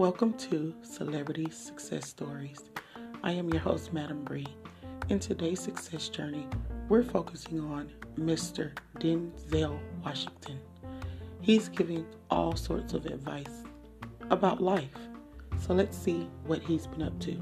[0.00, 2.58] Welcome to Celebrity Success Stories.
[3.22, 4.46] I am your host, Madam Bree.
[5.10, 6.48] In today's success journey,
[6.88, 8.72] we're focusing on Mr.
[8.98, 10.58] Denzel Washington.
[11.42, 13.62] He's giving all sorts of advice
[14.30, 14.96] about life.
[15.60, 17.32] So let's see what he's been up to.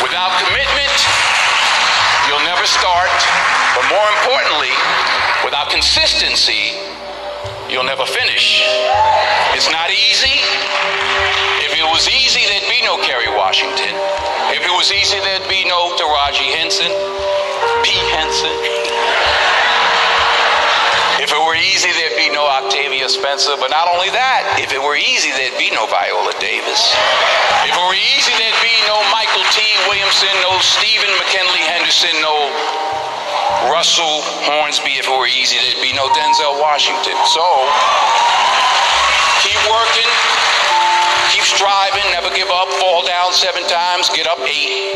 [0.00, 0.98] Without commitment,
[2.28, 3.10] you'll never start.
[3.74, 4.70] But more importantly,
[5.44, 6.70] without consistency,
[7.72, 8.60] you'll never finish.
[9.56, 10.36] It's not easy.
[11.64, 13.96] If it was easy, there'd be no Kerry Washington.
[14.52, 16.92] If it was easy, there'd be no Taraji Henson,
[17.80, 17.96] P.
[18.12, 18.52] Henson.
[21.16, 23.56] If it were easy, there'd be no Octavia Spencer.
[23.56, 26.92] But not only that, if it were easy, there'd be no Viola Davis.
[27.64, 32.52] If it were easy, there'd be no Mykelti Williamson, no Stephen McKinley Henderson, no
[33.70, 34.98] Russell Hornsby.
[34.98, 37.16] If it were easy, there'd be no Denzel Washington.
[37.28, 37.44] So,
[39.42, 40.10] keep working,
[41.32, 44.94] keep striving, never give up, fall down seven times, get up eight.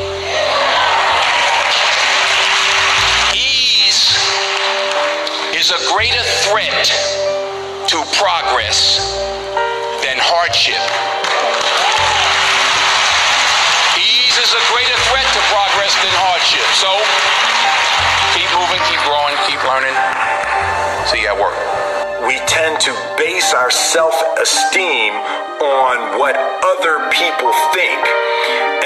[3.34, 4.16] Ease
[5.55, 6.89] is a greater threat
[7.89, 8.99] to progress
[10.03, 10.83] than hardship.
[14.47, 16.62] Is a greater threat to progress than hardship.
[16.79, 16.87] So,
[18.31, 19.91] keep moving, keep growing, keep learning.
[21.11, 21.59] See you at work.
[22.31, 25.19] we tend to base our self esteem
[25.59, 27.99] on what other people think.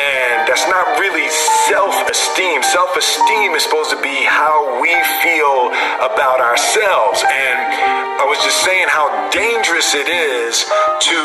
[0.01, 1.29] And that's not really
[1.69, 2.65] self esteem.
[2.65, 5.69] Self esteem is supposed to be how we feel
[6.01, 7.21] about ourselves.
[7.29, 11.21] And I was just saying how dangerous it is to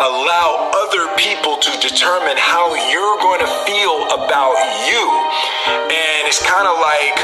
[0.00, 4.56] allow other people to determine how you're going to feel about
[4.88, 5.04] you.
[5.68, 7.16] And it's kind of like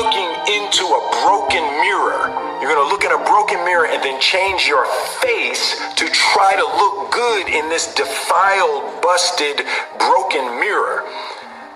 [0.00, 2.32] looking into a broken mirror.
[2.64, 4.88] You're going to look in a broken mirror and then change your
[5.20, 9.60] face to try to look good in this defiled, busted,
[10.00, 11.04] broken mirror.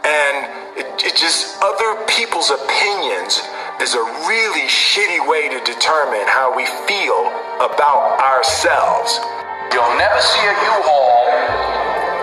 [0.09, 0.49] And
[0.81, 3.45] it, it just, other people's opinions
[3.81, 7.29] is a really shitty way to determine how we feel
[7.61, 9.21] about ourselves.
[9.69, 11.29] You'll never see a U-Haul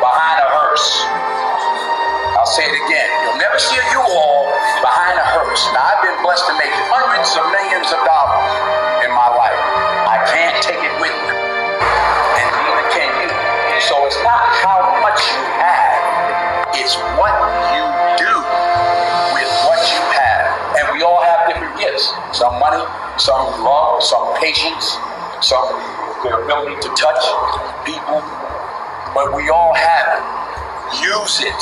[0.02, 0.90] behind a hearse.
[2.34, 3.09] I'll say it again.
[3.22, 3.83] You'll never see a
[23.18, 24.97] some love, some patience,
[25.41, 25.68] some
[26.24, 27.22] the ability to touch
[27.84, 28.24] people.
[29.13, 30.24] But we all have it.
[31.03, 31.62] Use it.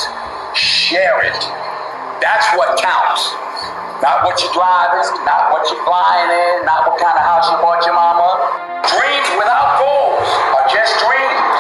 [0.55, 1.41] Share it.
[2.21, 3.25] That's what counts.
[4.05, 7.57] Not what you're driving, not what you're flying in, not what kind of house you
[7.57, 8.81] bought your mama.
[8.85, 10.25] Dreams without goals
[10.57, 11.50] are just dreams.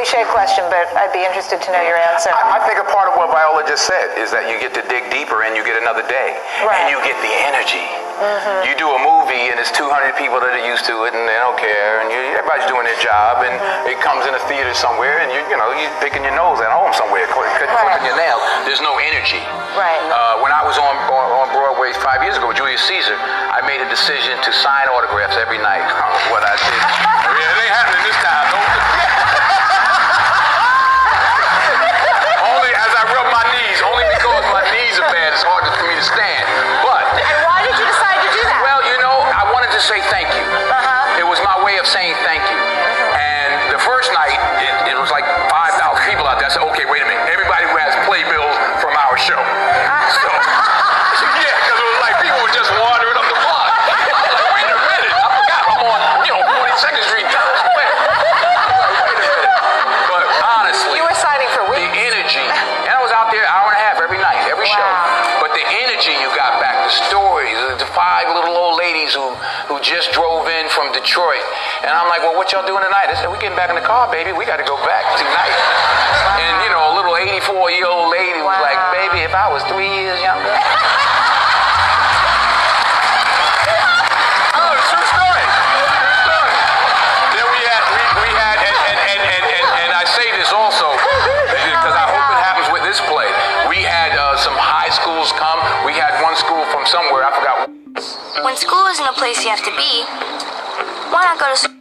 [0.00, 2.32] Cliche question, but I'd be interested to know your answer.
[2.32, 4.80] I, I think a part of what Viola just said is that you get to
[4.88, 6.40] dig deeper and you get another day.
[6.64, 6.80] Right.
[6.80, 7.84] And you get the energy.
[8.64, 11.36] You do a movie and it's 200 people that are used to it and they
[11.40, 13.52] don't care and you, everybody's doing their job and
[13.88, 16.68] it comes in a theater somewhere and you you know you're picking your nose at
[16.68, 17.96] home somewhere, cl- Right.
[18.04, 18.36] your nail.
[18.68, 19.40] There's no energy.
[19.76, 20.00] Right.
[20.12, 23.64] Uh, when I was on, on on Broadway five years ago with Julius Caesar, I
[23.64, 25.84] made a decision to sign autographs every night.
[26.32, 26.76] what I did.
[27.40, 28.46] yeah, it ain't happening this time.
[28.52, 28.89] Don't-
[70.80, 71.44] from Detroit,
[71.84, 73.12] and I'm like, well, what y'all doing tonight?
[73.12, 74.32] They said, we getting back in the car, baby.
[74.32, 75.52] We got to go back tonight.
[76.40, 77.36] And you know, a little 84
[77.76, 80.48] year old lady was like, baby, if I was three years younger.
[84.56, 85.44] Oh, true story.
[85.44, 86.54] True story.
[87.36, 90.48] Then we had, we, we had, and, and, and, and, and, and I say this
[90.52, 93.28] also because I hope it happens with this play.
[93.68, 95.60] We had uh, some high schools come.
[95.84, 97.24] We had one school from somewhere.
[97.24, 97.56] I forgot.
[98.44, 100.49] When school isn't a place you have to be,
[101.38, 101.76] go to school?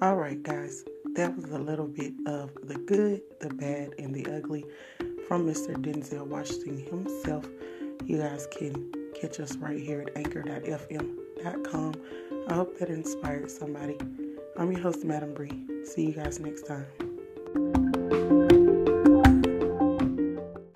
[0.00, 0.84] All right, guys,
[1.14, 4.64] that was a little bit of the good, the bad, and the ugly
[5.26, 5.74] from Mr.
[5.74, 7.46] Denzel Washington himself.
[8.04, 11.94] You guys can catch us right here at anchor.fm.com.
[12.48, 13.98] I hope that inspired somebody.
[14.56, 15.66] I'm your host, Madam Bree.
[15.84, 16.86] See you guys next time.